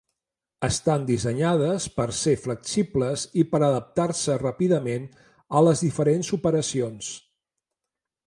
[0.67, 5.05] Estan dissenyades per ser flexibles i per adaptar-se ràpidament
[5.59, 7.11] a les diferents operacions.